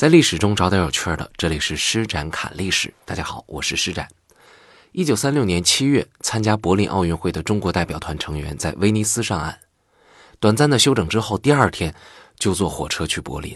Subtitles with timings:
[0.00, 2.90] 在历史中找点有趣的，这里是施展侃历史。
[3.04, 4.08] 大家好，我是施展。
[4.92, 9.60] 一九三六年七月，参加柏林奥运会的中国代表团成员在威尼斯上岸，
[10.38, 11.94] 短暂的休整之后，第二天
[12.38, 13.54] 就坐火车去柏林。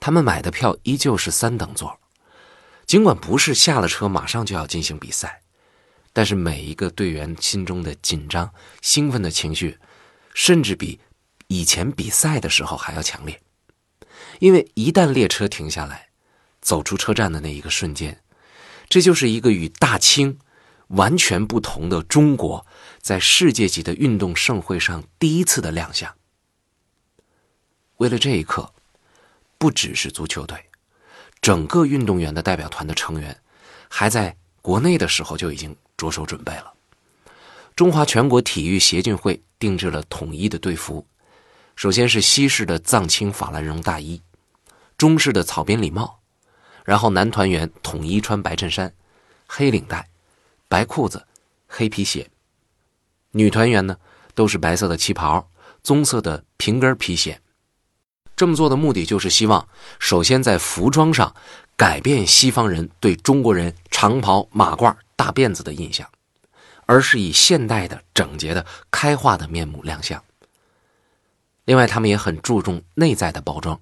[0.00, 2.00] 他们买的票依旧是三等座，
[2.86, 5.42] 尽管不是下了车马上就要进行比赛，
[6.14, 8.50] 但是每一个队员心中的紧张、
[8.80, 9.76] 兴奋的情绪，
[10.32, 10.98] 甚至比
[11.48, 13.38] 以前比赛的时候还要强烈。
[14.38, 16.08] 因为一旦列车停下来，
[16.60, 18.20] 走出车站的那一个瞬间，
[18.88, 20.38] 这就是一个与大清
[20.88, 22.66] 完全不同的中国
[23.00, 26.14] 在世界级的运动盛会上第一次的亮相。
[27.96, 28.72] 为了这一刻，
[29.58, 30.66] 不只是足球队，
[31.40, 33.36] 整个运动员的代表团的成员，
[33.88, 36.72] 还在国内的时候就已经着手准备了。
[37.74, 41.04] 中华全国体育协进会定制了统一的队服，
[41.74, 44.20] 首先是西式的藏青法兰绒大衣。
[44.98, 46.18] 中式的草编礼帽，
[46.84, 48.92] 然后男团员统一穿白衬衫、
[49.46, 50.08] 黑领带、
[50.68, 51.24] 白裤子、
[51.68, 52.26] 黑皮鞋；
[53.30, 53.96] 女团员呢
[54.34, 55.48] 都是白色的旗袍、
[55.84, 57.40] 棕色的平跟皮鞋。
[58.34, 59.68] 这么做的目的就是希望，
[60.00, 61.34] 首先在服装上
[61.76, 66.08] 改变西方人对中国人长袍、马褂、大辫子的印象，
[66.86, 70.22] 而是以现代的、整洁的、开化的面目亮相。
[71.64, 73.80] 另外，他们也很注重内在的包装。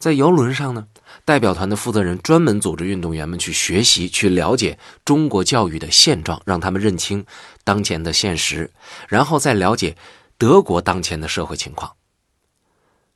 [0.00, 0.88] 在游轮上呢，
[1.26, 7.24] 代表团的负责人专门组织运动员们去学习、去了解中国教育的现状，让他们认清
[7.64, 8.70] 当前的现实，
[9.08, 9.94] 然后再了解
[10.38, 11.94] 德国当前的社会情况。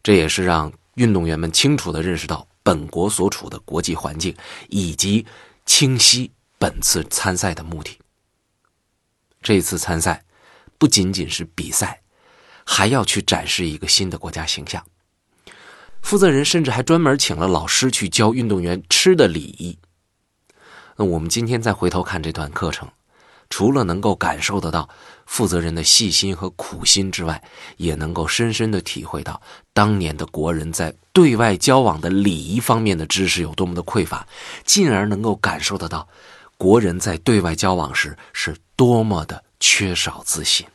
[0.03, 4.37] 这也是让运动员们清楚地认识到本国所处的国际环境，
[4.69, 5.25] 以及
[5.65, 7.99] 清晰本次参赛的目的。
[9.41, 10.23] 这次参赛
[10.77, 12.03] 不仅仅是比赛，
[12.63, 14.85] 还要去展示一个新的国家形象。
[16.05, 19.79] 负责人甚至还专门请了老师去教运动员吃的礼仪。
[20.97, 22.87] 那我们今天再回头看这段课程，
[23.49, 24.87] 除了能够感受得到
[25.25, 27.43] 负责人的细心和苦心之外，
[27.79, 29.41] 也能够深深的体会到
[29.73, 34.29] 当年的国人在对外交往的礼仪方面的知识有多么的匮乏，
[34.63, 36.07] 进而能够感受得到
[36.59, 40.67] 国人在对外交往时是多么的缺少自信。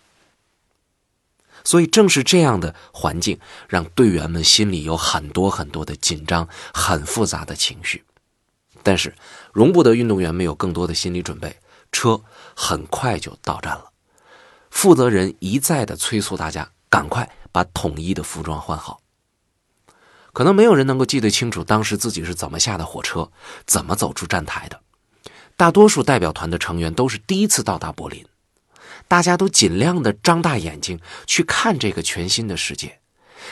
[1.70, 8.04] 所以，正是这样的环境，让队员们心里有很多很多的紧张、很复杂的情绪。
[8.82, 9.14] 但是，
[9.54, 11.56] 容不得运动员们有更多的心理准备。
[11.92, 12.20] 车
[12.56, 13.92] 很快就到站了，
[14.72, 19.02] 负责人一再的催促大家赶快把统一的服装换好。
[20.34, 23.30] 可能没有人能够记得清楚当时自己是怎么下的火车，
[23.68, 24.82] 怎么走出站台的。
[25.56, 28.26] 大多数代表团的成员都是第一次到达柏林。
[29.10, 33.02] 大家都尽量的张大眼睛去看这个全新的世界，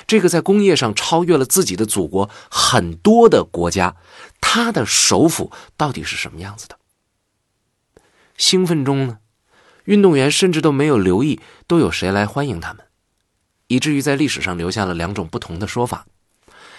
[0.06, 3.98] 这个在工业上超越了自己的祖国很多的国家，
[4.40, 6.78] 它的首府到底是什么样子的？
[8.38, 9.18] 兴奋中呢，
[9.86, 12.86] 运动员甚至都没有留意都有谁来欢迎他们，
[13.66, 16.06] 以至于在历史上留下了两种不同的说法。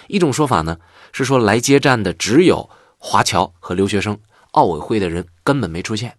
[0.07, 0.79] 一种说法呢
[1.13, 4.21] 是说来接站的只有华侨和留学生，
[4.53, 6.17] 奥委会的人根本没出现。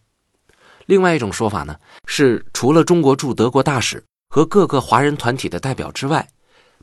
[0.90, 1.76] 另外一种说法呢，
[2.08, 6.28] 是除了中国驻德国大使和各个华人团体的代表之外，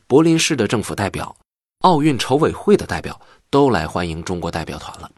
[0.07, 1.35] 柏林市的政府代表、
[1.79, 3.19] 奥运筹委会的代表
[3.49, 5.11] 都来欢迎中国代表团了。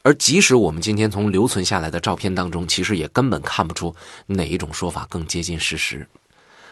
[0.00, 3.94] 而即使我们今天从留存下来的照片当中，其实也根本看不出
[4.24, 6.08] 哪一种说法更接近事实，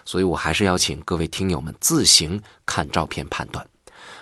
[0.06, 3.68] 所以我还是要请各位听友们自行看照片判断。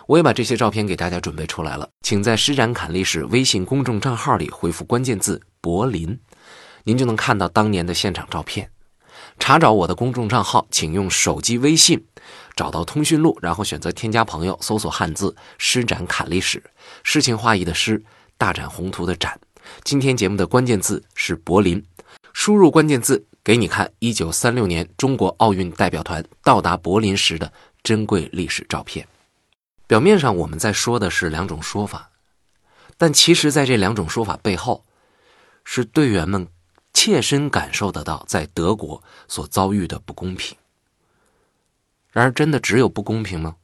[0.08, 6.18] 我也把这些照片给大家准备出来了，请在施展侃历史微信公众账号里回复关键字“柏林”。
[6.84, 8.70] 您就能看到当年的现场照片。
[9.38, 12.06] 查找我的公众账号，请用手机微信
[12.54, 16.62] 找到通讯录，然后选择添加朋友，搜索汉字“施展侃历史”，
[17.02, 18.02] 诗情画意的诗，
[18.36, 19.40] 大展宏图的展。
[19.84, 21.82] 今天节目的关键字是柏林，
[22.32, 29.06] 输入关键字给你看一九三六年中国奥运代表团到达柏林时的珍贵历史照片。
[29.86, 32.10] 表面上我们在说的是两种说法，
[32.96, 34.84] 但其实在这两种说法背后，
[35.64, 36.46] 是队员们。
[36.92, 40.56] 切身感受得到在德国所遭遇的不公平。
[42.10, 43.56] 然而，真的只有不公平吗？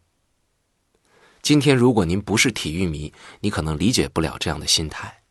[1.42, 5.22] 今天，如果您不是体育迷，你可能理解不了这样的心态。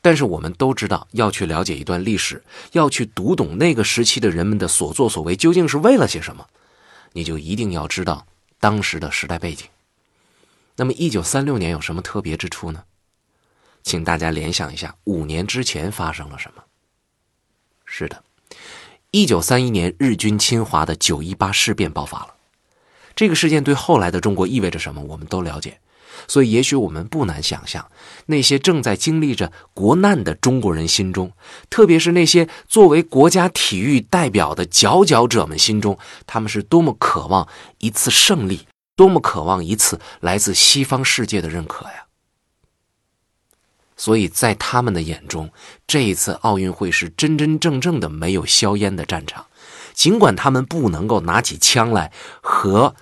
[0.00, 2.42] 但是，我们都知道，要去了解一段历史，
[2.72, 6.46] 要去读懂那个时期的人们的所作所为究竟是为了些什么，
[7.12, 8.26] 你就一定要知道
[8.60, 9.66] 当时的时代背景。
[10.76, 12.84] 那么，一九三六年有什么特别之处呢？
[13.82, 16.62] 请大家联想一下，五年之前发生了什么。
[17.96, 18.24] 是的，
[19.12, 22.34] 一九三一年日军侵华的九一八事变爆发了。
[23.14, 25.78] 这个事件对后来的中国意味着什么，我们都了解。
[26.26, 27.88] 所以，也许我们不难想象，
[28.26, 31.30] 那些正在经历着国难的中国人心中，
[31.70, 35.96] 特别是那些作为国家体育代表的佼佼者们心中，
[36.26, 37.46] 他们是多么渴望
[37.78, 42.03] 一次胜利，多么渴望一次来自西方世界的认可呀！
[44.04, 45.50] 所以在他们的眼中，
[45.86, 49.46] 这一次奥运会是真真正正的没有硝烟的战场。
[49.94, 52.12] 尽管他们不能够拿起枪来
[52.42, 52.94] 和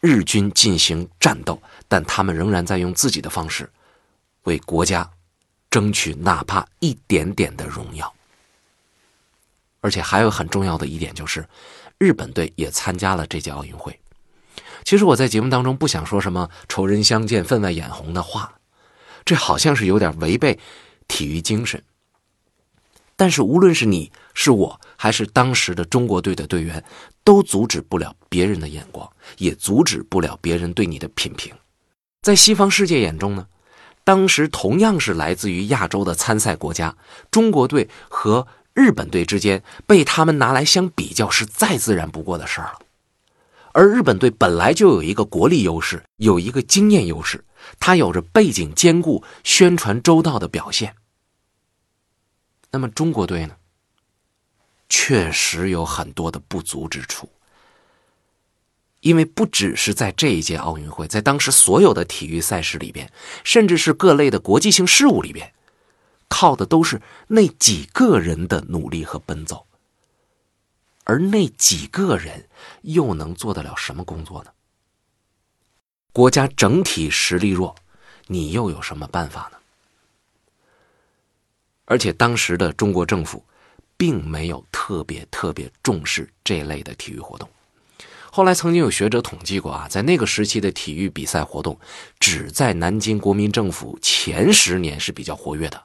[0.00, 1.60] 日军进行战斗。
[1.86, 3.68] 但他们仍然在用自己的方式，
[4.44, 5.10] 为国家
[5.70, 8.10] 争取哪怕一点点的荣耀。
[9.82, 11.46] 而且还有很重要的一点就是，
[11.98, 13.98] 日本队也参加了这届奥运会。
[14.84, 18.57] 其实我在节目当中不想说什么“仇人相见，分外眼红”的话，
[19.28, 20.58] 这好像是有点违背
[21.06, 21.82] 体育精神。
[23.14, 26.82] 但是无论是你是我，还是当时的中国队的队员，
[27.22, 31.54] 都阻止不了别人的眼光，也阻止不了别人对你的品评。
[32.22, 33.46] 在西方世界眼中呢，
[34.02, 36.96] 当时同样是来自于亚洲的参赛国家，
[37.30, 42.78] 中国队和日本队之间被他们拿来相比较是再自然不过的事儿了。
[43.72, 47.44] 而日本队本来就有一个国力优势，有一个经验优势，
[47.78, 50.94] 它有着背景坚固、宣传周到的表现。
[52.70, 53.56] 那么中国队呢，
[54.88, 57.30] 确实有很多的不足之处。
[59.00, 63.10] 因为不只是在这一届奥运会，在当时所有的体育赛事里边，
[63.44, 65.54] 甚至是各类的国际性事务里边，
[66.28, 69.66] 靠的都是那几个人的努力和奔走。
[71.04, 72.48] 而那几个人
[72.82, 74.50] 又能做得了什么工作呢？
[76.12, 77.74] 国家整体实力弱，
[78.26, 79.58] 你又有什么办法呢？
[81.84, 83.44] 而且当时的中国政府，
[83.96, 87.48] 并没有特别特别重视这类的体育活动。
[88.30, 91.78] 后来曾经有学者统计过啊，在那个时期的体育比赛活动，
[92.20, 95.82] 只在南京国民政府前十年是比较活跃的。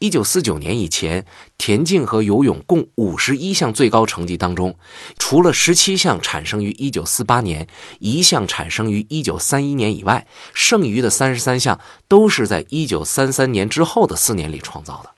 [0.00, 4.78] 一九四九年以前，田径和游泳共五十一项最高成绩当中，
[5.18, 7.66] 除了十七项产生于一九四八年，
[7.98, 15.10] 一项产生于一九三一年以外，剩余的三十三项都是在一九三三年之后的四年里创造的。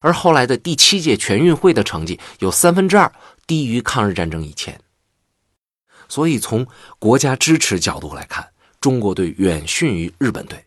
[0.00, 3.10] 而后来的第七届全运会的成绩有三分之二
[3.46, 4.78] 低于抗日战争以前。
[6.06, 6.66] 所以，从
[6.98, 10.58] 国家支持角度来看，中国队远逊于日本队；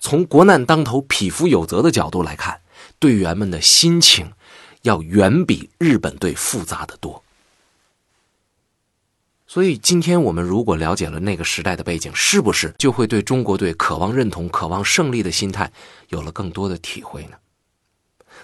[0.00, 2.60] 从国难当头、匹夫有责的角度来看，
[2.98, 4.32] 队员们的心情
[4.82, 7.22] 要远比日本队复杂的多。
[9.46, 15.70] 所以，今天我们如果了解了那个时代的背景，是不是就会对中国队渴望认同、渴望胜利的心态
[16.08, 17.36] 有了更多的体会呢？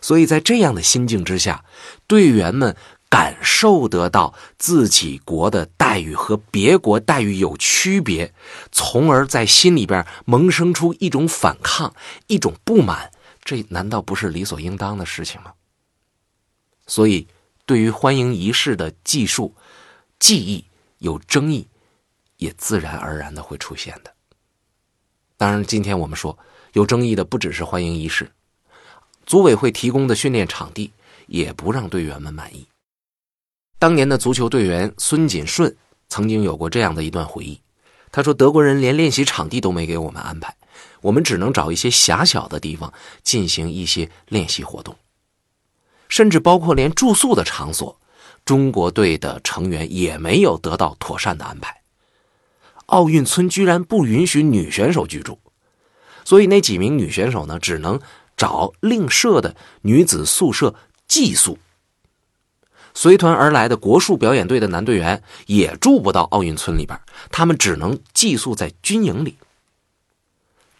[0.00, 1.64] 所以在这样的心境之下，
[2.06, 2.76] 队员们。
[3.10, 8.34] 感受得到自己国的待遇和别国待遇有区别，
[8.70, 11.94] 从而在心里边萌生出一种反抗、
[12.26, 13.10] 一种不满，
[13.42, 15.54] 这难道不是理所应当的事情吗？
[16.86, 17.26] 所以，
[17.64, 19.54] 对于欢迎仪式的技术、
[20.18, 20.64] 技艺
[20.98, 21.68] 有争议，
[22.36, 24.12] 也自然而然的会出现的。
[25.36, 26.38] 当然，今天我们说
[26.72, 28.30] 有争议的不只是欢迎仪式，
[29.24, 30.92] 组委会提供的训练场地
[31.26, 32.66] 也不让队员们满意。
[33.78, 35.76] 当年的足球队员孙锦顺
[36.08, 37.60] 曾经有过这样的一段回忆，
[38.10, 40.52] 他说：“德国人连练习场地都没给我们安排，
[41.00, 44.96] 我们只能找一些狭小的地方进行一些练习活动，
[46.08, 48.00] 甚至包括连住宿的场所，
[48.44, 51.80] 中国队的成员也没有得到妥善的安排。
[52.86, 55.38] 奥运村居然不允许女选手居住，
[56.24, 58.00] 所以那几名女选手呢，只能
[58.36, 60.74] 找另设的女子宿舍
[61.06, 61.56] 寄宿。”
[63.00, 66.98] 随团而来的国术表演队的男队员也住不到奥运村里边，
[67.30, 69.36] 他们只能寄宿在军营里。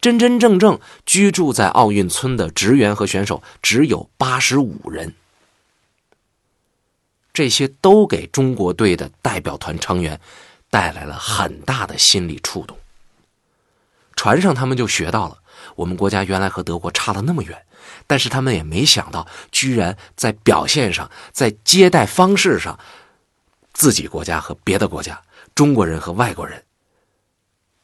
[0.01, 5.15] 真真正正居住在奥运村的职员和选手只有八十五人，
[7.33, 10.21] 这些都给中国队的代表团成员
[10.71, 12.77] 带来了很大的心理触动。
[14.17, 15.39] 船上，他们就学到了，
[15.77, 17.57] 我们国家原来和德国差了那么远。
[18.07, 22.79] 但是他们也没想到，居然在表现上，在接待方式上，
[23.73, 25.21] 自己国家和别的国家，
[25.55, 26.63] 中国人和外国人，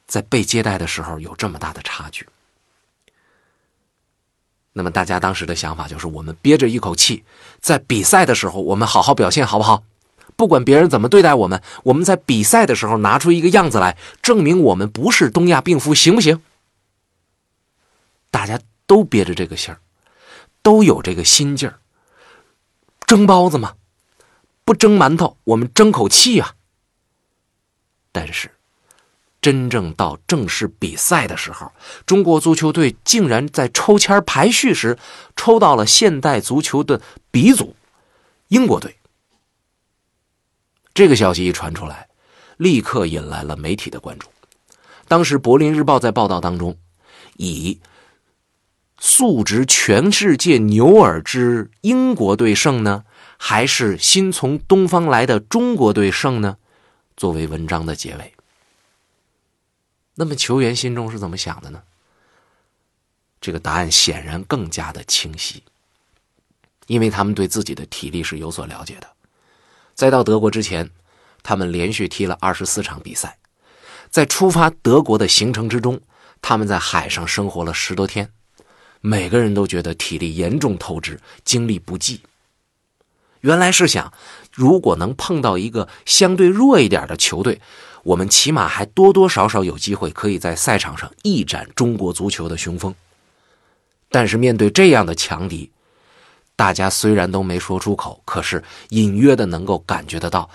[0.07, 2.27] 在被接待的时候有这么大的差距。
[4.73, 7.23] 那么大家当时的想法就是：我们憋着一口气，
[7.59, 9.83] 在比赛的时候，我们好好表现，好不好？
[10.35, 16.41] 不管别人怎么对待我们，我们在比赛的时候拿出一个样子来，证明我们不是东亚病夫，行不行？
[18.35, 19.79] 大家都憋着这个信儿。
[20.61, 21.79] 都有这个心劲儿，
[23.05, 23.75] 蒸包子吗？
[24.63, 26.55] 不蒸馒头，我们争口气啊。
[28.11, 28.49] 但是，
[29.39, 31.71] 真正到正式比赛的时候，
[32.07, 34.97] 中国足球队竟然在抽签排序时
[35.35, 36.99] 抽到了现代足球的
[37.29, 37.75] 鼻祖——
[38.49, 38.97] 英国队。
[40.95, 42.09] 这个消息一传出来，
[42.57, 44.27] 立刻引来了媒体的关注。
[45.07, 46.75] 当时《柏林日报》在报道当中，
[47.37, 47.79] 以
[48.97, 53.03] “素质全世界牛耳之英国队胜呢，
[53.37, 56.57] 还是新从东方来的中国队胜呢？”
[57.17, 58.33] 作为文章的结尾。
[60.15, 61.83] 那么球员心中是怎么想的呢？
[63.41, 65.63] 这个答案显然更加的清晰，
[66.87, 69.07] 因为他们对自己的体力是有所了解的。
[69.93, 70.89] 在到德国之前，
[71.43, 73.37] 他们连续踢了二十四场比赛。
[74.09, 76.01] 在出发德国的行程之中，
[76.41, 78.31] 他们在海上生活了十多天，
[79.05, 82.21] 每个人都觉得体力严重透支，精力不济。
[83.41, 84.11] 原来是想，
[84.51, 87.61] 如果能碰到一个相对弱一点的球队，
[88.01, 92.95] 我们起码还多多少少有机会可以在赛场上一展中国足球的雄风。
[94.09, 95.69] 但是面对这样的强敌，
[96.55, 100.49] 大家虽然都没说出口，可是隐约的能够感觉得到。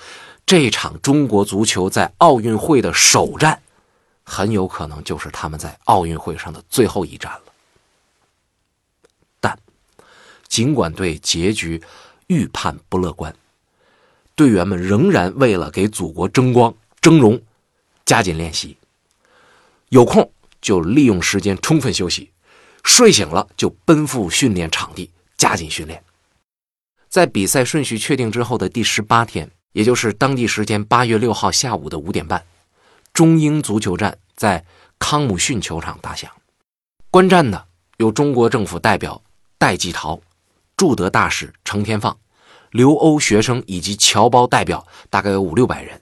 [0.45, 3.63] 这场中国足球在奥运会的首战，
[4.25, 7.43] 很有可能就是他们在奥运会上的最后一战了。
[9.43, 9.59] 但，
[10.51, 11.81] 尽管对结局
[12.27, 13.35] 预判不乐观，
[14.35, 17.41] 队员们仍然为了给祖国争光争荣，
[18.05, 18.77] 加紧练习。
[19.89, 20.31] 有空
[20.61, 22.31] 就利用时间充分休息，
[22.85, 26.05] 睡醒了就奔赴训练场地，加紧训练。
[27.09, 29.51] 在比赛顺序确定之后的第十八天。
[29.73, 32.45] 也就是当地时间八月六号下午的五点半，
[33.13, 34.65] 中英足球战在
[34.99, 36.29] 康姆逊球场打响。
[37.09, 37.67] 观战的
[37.99, 39.23] 有中国政府代表
[39.59, 40.21] 戴季陶、
[40.81, 42.17] 驻德大使程天放、
[42.71, 46.01] 留欧学生以及侨胞代表，大概有五六百人，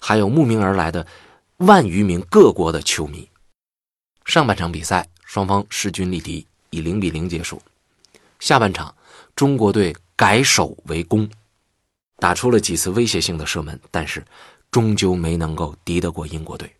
[0.00, 1.04] 还有慕名而来的
[1.56, 3.28] 万余名各国的球迷。
[4.24, 7.60] 上半场比赛双方势均力敌，以零比零结束。
[8.38, 8.94] 下半场，
[9.34, 11.28] 中国队改守为攻。
[12.18, 14.24] 打出了几次威胁性的射门，但是
[14.70, 16.72] 终究没能够敌得过英国队。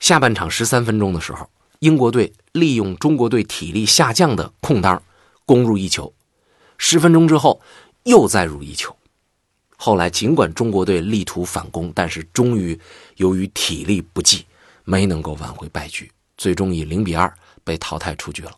[0.00, 5.00] 下半场十三分钟的时候，英国队利用中国队体力下降的空当
[5.46, 6.12] 攻入一球。
[6.82, 7.60] 十分钟之后
[8.04, 8.96] 又再入一球。
[9.76, 12.80] 后来尽管中国队力图反攻，但是终于
[13.16, 14.46] 由于体力不济，
[14.84, 17.32] 没能够挽回败局，最终以零比二
[17.62, 18.52] 被淘汰出局了。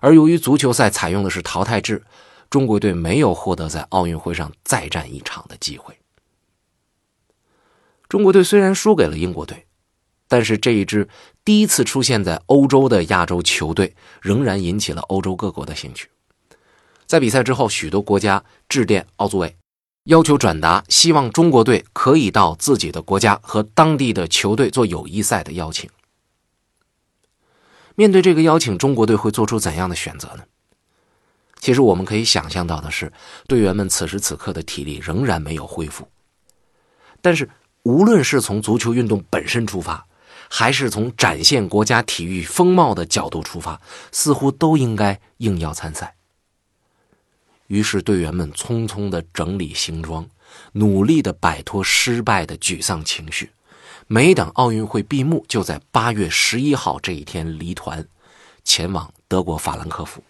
[0.00, 2.04] 而由于足球赛采用的是淘汰制。
[2.50, 5.98] 中国队没有获得在奥运会上再战一场的机会。
[8.08, 9.66] 中国队虽然输给了英国队，
[10.28, 11.08] 但是这一支
[11.44, 16.08] 第一次出现在欧洲的亚洲球队仍然引起了欧洲各国的兴趣。
[17.06, 19.56] 在比赛之后，许多国家致电奥组委，
[20.04, 25.88] 要求转达希望中国队可以到自己的国家和当地的球队做友谊赛的邀请。
[27.94, 30.42] 面对这个邀请，中国队会做出怎样的选择呢？
[31.60, 33.12] 其实我们可以想象到的是，
[33.46, 36.08] 队员们此时此刻的体力仍然没有恢复。
[37.22, 37.48] 但是，
[37.84, 40.06] 无论是从足球运动本身出发，
[40.50, 43.80] 还是从展现国家体育风貌的角度出发，
[44.12, 46.16] 似乎都应该应邀参赛。
[47.66, 50.28] 于是，队员们匆匆的整理行装，
[50.72, 53.50] 努力的摆脱失败的沮丧情绪。
[54.06, 58.06] 没等奥运会闭幕，就在八月十一号这一天离团，
[58.62, 60.22] 前往德国法兰克福。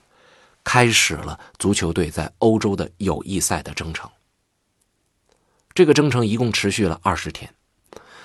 [0.63, 4.11] 开始了足球队在欧洲的友谊赛的征程。
[5.75, 7.53] 这个征程一共持续了二十天，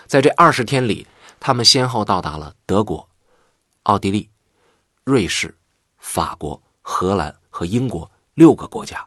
[0.06, 1.06] 在这二十天里，
[1.40, 3.10] 他们先后到达了德国、
[3.84, 4.30] 奥地利、
[5.04, 5.58] 瑞士、
[5.98, 9.06] 法国、荷兰和英国六个国家。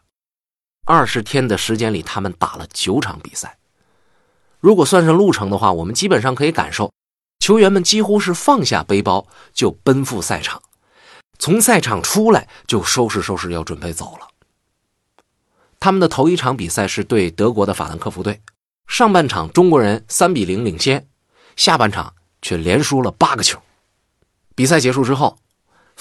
[0.85, 3.57] 二十天的时间里，他们打了九场比赛。
[4.61, 6.93] 如果算上路程的话，我们基本上可以感受，
[7.39, 10.61] 球员们几乎是放下背包就奔赴赛场。
[11.39, 14.29] 从赛场出来就收拾收拾，要准备走了。
[15.81, 18.43] 他们的头一场比赛是对德国的法兰克福队，
[18.87, 21.09] 上半场中国人三比零领先，
[21.57, 23.59] 下半场却连输了八个球。
[24.55, 25.39] 比赛结束之后，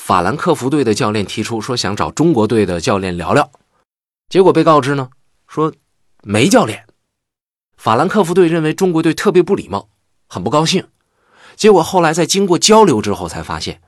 [0.04, 3.52] 法兰克福队的教练提出说想找中国队的教练聊聊，
[4.30, 5.10] 结果被告知呢
[5.48, 5.72] 说
[6.24, 6.88] 没教练。
[7.78, 9.90] 法兰克福队认为中国队特别不礼貌，
[10.28, 10.88] 很不高兴。
[11.56, 13.80] 结果后来在经过交流之后才发现。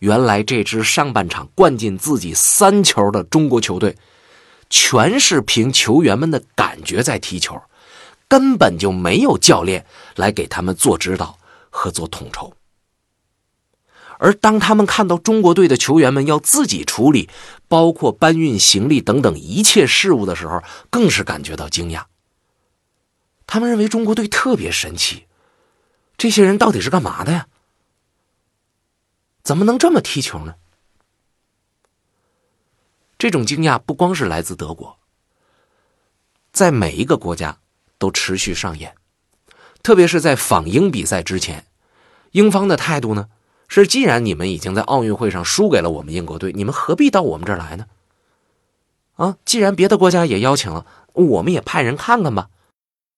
[0.00, 3.96] 原来这支上半场灌进自己三球的中国球队，
[4.68, 7.58] 全是凭球员们的感觉在踢球，
[8.28, 9.86] 根本就没有教练
[10.16, 11.38] 来给他们做指导
[11.70, 12.52] 和做统筹。
[14.22, 17.28] 而当他们看到中国队的球员们要自己处理，
[17.66, 22.04] 包括搬运行李等等一切事务的时候，更是感觉到惊讶。
[23.48, 25.26] 他们认为中国队特别神奇，
[26.16, 27.48] 这些人到底是干嘛的呀？
[29.42, 30.54] 怎么能这么踢球呢？
[33.18, 35.00] 这种惊讶不光是来自德国，
[36.52, 37.58] 在每一个国家
[37.98, 38.94] 都持续上演。
[39.82, 41.66] 特别是在访英比赛之前，
[42.30, 43.28] 英方的态度呢
[43.80, 47.86] 是：既然你们已经在奥运会上输给了我们英国队，你们何必到我们这儿来呢？
[49.16, 52.48] 啊，既然别的国家也邀请了，我们也派人看看吧。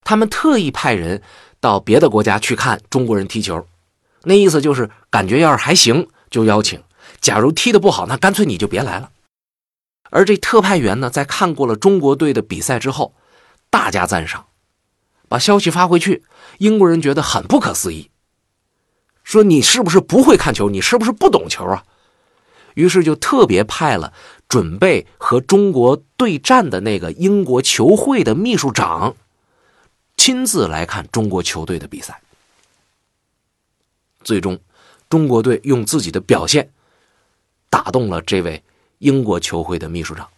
[0.03, 1.21] 他们特意派人
[1.59, 3.65] 到别的国家去看中国人踢球，
[4.23, 6.81] 那意思就是感觉要是还行就邀请，
[7.19, 9.09] 假如踢得不好，那干脆你就别来了。
[10.11, 13.13] 而这特派员呢，在看过了中国队的比赛之后，
[13.69, 14.45] 大加赞赏。
[15.27, 16.23] 把消息发回去，
[16.59, 18.11] 英国人觉得很不可思议，
[19.25, 20.69] 说你是不是不会看球？
[20.69, 21.83] 你是不是不懂球啊？
[22.75, 24.13] 于是就特别派了
[24.47, 29.13] 准备和中国对战的那个英国球会的秘书长，
[30.15, 32.21] 亲自来看中国球队的比赛。
[34.23, 34.57] 最终，
[35.09, 36.69] 中国队用自己的表现
[37.69, 38.63] 打动了这位
[38.99, 40.29] 英国球会的秘书长，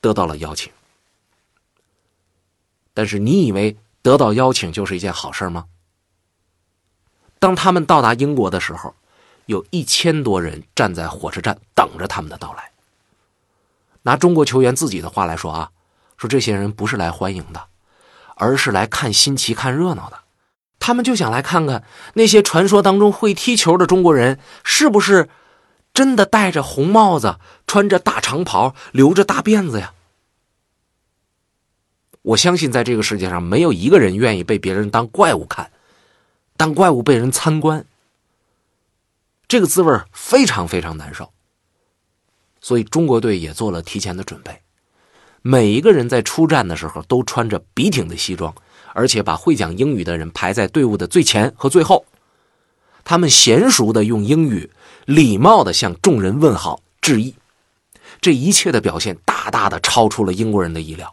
[0.00, 0.70] 得到了邀请。
[2.92, 3.76] 但是你以为？
[4.04, 5.64] 得到邀请就是一件好事吗？
[7.44, 8.94] 当他们到达英国的时候，
[9.44, 12.70] 有一千多人站在火车站等着他们的到来。
[14.00, 15.70] 拿中国球员自己的话来说啊，
[16.16, 17.66] 说这些人不是来欢迎的，
[18.36, 20.20] 而是来看新奇、看热闹的。
[20.78, 21.84] 他们就想来看看
[22.14, 25.28] 那些传说当中会踢球的中国人是不是
[25.92, 27.36] 真的戴着红帽子、
[27.66, 29.92] 穿着大长袍、留着大辫子呀。
[32.22, 35.70] 我相信，在这个世界上，没有一个人愿意被别人当怪物看，
[36.56, 37.84] 当怪物被人参观，
[39.48, 41.32] 这个滋味非常非常难受。
[42.60, 44.62] 所以，中国队也做了提前的准备，
[45.42, 48.54] 每一个人在出战的时候都穿着笔挺的西装，
[48.94, 52.06] 而且把会讲英语的人排在队伍的最前和最后，
[53.04, 54.70] 他们娴熟的用英语，
[55.04, 57.34] 礼貌的向众人问好致意，
[58.20, 61.12] 这一切的表现大大的超出了英国人的意料。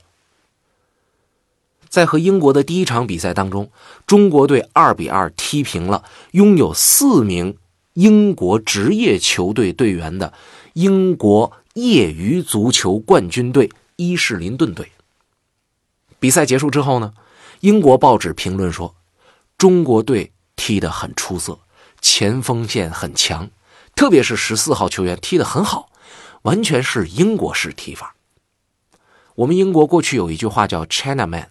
[1.92, 3.70] 在和英国的第一场比赛当中，
[4.08, 7.58] 中国队二比二踢平了拥有四名
[7.94, 10.34] 英国职业球队队员的
[10.72, 14.90] 英国业余足球冠军队伊士林顿队。
[16.18, 17.14] 比赛结束之后呢，
[17.60, 18.96] 英国报纸评论说，
[19.58, 21.60] 中国队踢得很出色，
[22.00, 23.50] 前锋线很强，
[23.94, 25.90] 特别是十四号球员踢得很好，
[26.44, 28.16] 完全是英国式踢法。
[29.36, 31.50] 我们英国过去有一句话叫 “China Man”。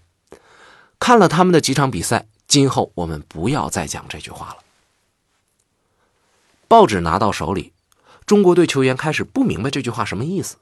[1.01, 4.59] 看了他们的几场比赛，今后我们不要再讲这句话了。
[6.69, 7.73] 报纸拿到手里，
[8.27, 10.57] 中国队球员开始不明白这句话什么意思，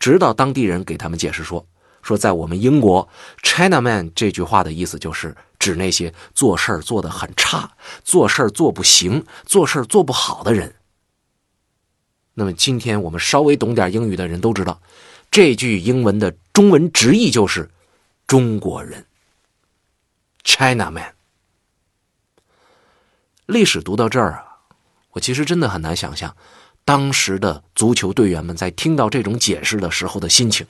[0.00, 1.66] 直到当地人给他们解释说
[2.02, 3.08] ：“说在我们英国
[3.42, 7.70] ，China Man 这句话的意思就是指那些做事做得很差、
[8.02, 10.74] 做事做不行、做事做不好的人。”
[12.34, 14.80] 那么今天我们稍微懂点英语的人都知道，
[15.30, 17.70] 这句英文的中文直译就是
[18.26, 19.04] “中国人”。
[20.46, 21.12] China Man，
[23.46, 24.62] 历史读到这儿啊，
[25.10, 26.36] 我其实真的很难想象，
[26.84, 30.64] 当时的足球队员们在听到这种解释的时候的心情。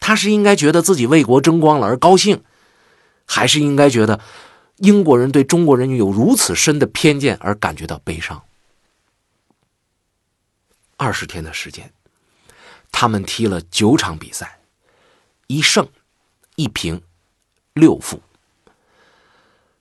[0.00, 2.42] 他是应该觉得自己为国争光了而高兴，
[3.26, 4.18] 还是应该觉得
[4.76, 8.42] 英国人对中国人有如此深的偏见而感觉到悲伤？
[10.96, 11.92] 二十天的时间，
[12.90, 14.58] 他们踢了九场比赛，
[15.48, 15.86] 一胜
[16.56, 17.02] 一平
[17.74, 18.22] 六负。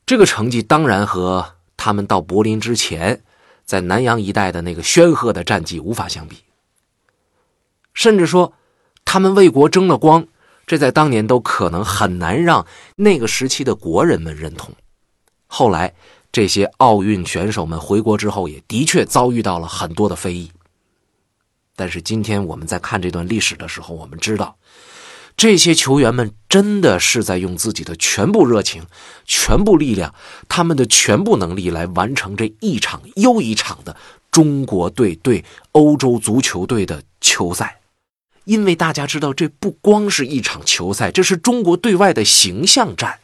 [0.06, 3.24] 这个成绩当然和他们到柏林之前
[3.66, 6.38] 在南洋一带的那个煊赫的战绩无法相比。
[7.94, 8.54] 甚至说，
[9.06, 10.28] 他们为国争了光，
[10.66, 14.74] 这在当年都可能很难让那个时期的国人们认同。
[15.48, 15.94] 后来，
[16.32, 20.52] 这些奥运选手们回国之后，也的确遭遇到了很多的非议。
[21.76, 24.58] 但是今天我们在看这段历史的时候，我们知道。
[25.36, 28.86] 这些球员们真的是在用自己的全部热情、
[29.26, 30.14] 全部力量、
[30.48, 33.98] 他们的全部能力来完成这一场又一场的
[34.32, 37.82] 中国队对欧洲足球队的球赛。
[38.46, 43.20] 因为大家知道，这不光是一场球赛，这是中国对外的形象战。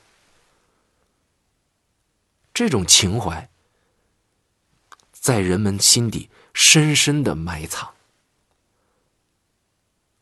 [2.53, 3.49] 这种情怀
[5.13, 7.89] 在人们心底深深的埋藏，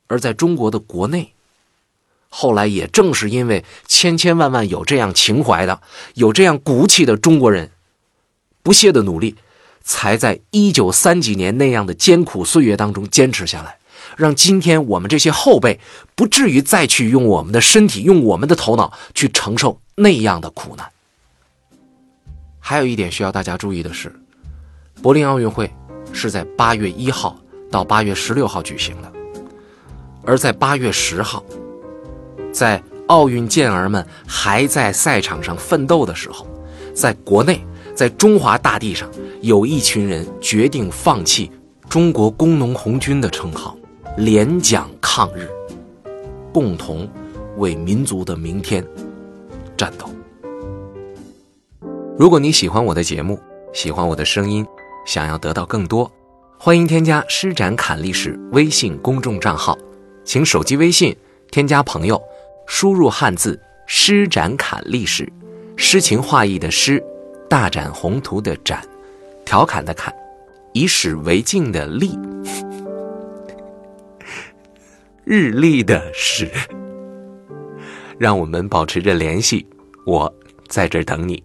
[0.07, 1.33] 而在中国的国内。
[2.29, 5.81] 后来也正是因为千千万万有这样情怀的、
[6.13, 7.71] 有这样骨气的中国人，
[8.61, 9.35] 不懈的努力，
[9.83, 13.77] 才在一九三几年那样的艰苦岁月当中坚持下来，
[14.17, 15.79] 让今天我们这些后辈
[16.15, 20.91] 不至于再去用我们的身体、用我们的头脑去承受那样的苦难。
[22.59, 24.13] 还有一点需要大家注意的是，
[25.01, 25.73] 柏林奥运会
[26.11, 27.39] 是在八月一号
[27.71, 29.11] 到八月十六号举行的，
[30.23, 31.41] 而在八月十号，
[32.57, 36.47] 在奥运健儿们还在赛场上奋斗的时候，
[36.91, 37.61] 在国内，
[37.93, 39.07] 在中华大地上，
[39.41, 41.51] 有一群人决定放弃
[41.87, 43.77] 中国工农红军的称号，
[44.17, 45.47] 连蒋抗日，
[46.51, 47.07] 共同
[47.57, 48.83] 为民族的明天
[49.77, 50.09] 战斗。
[52.17, 53.39] 如果你喜欢我的节目，
[53.71, 54.65] 喜欢我的声音，
[55.05, 56.11] 想要得到更多，
[56.57, 59.77] 欢迎添加“施展侃历史”微信公众账号，
[60.25, 61.15] 请手机微信
[61.51, 62.19] 添加朋友，
[62.67, 65.27] 输入汉字“诗展侃历史”，
[65.77, 67.03] 诗情画意的诗，
[67.49, 68.85] 大展宏图的展，
[69.45, 70.13] 调侃的侃，
[70.73, 72.19] 以史为镜的历，
[75.23, 76.51] 日历的史，
[78.19, 79.65] 让我们保持着联系，
[80.05, 80.31] 我
[80.67, 81.41] 在这儿等你。